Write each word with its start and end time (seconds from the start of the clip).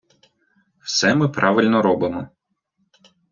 Все 0.83 1.15
ми 1.15 1.29
правильно 1.29 1.81
робимо. 1.81 2.27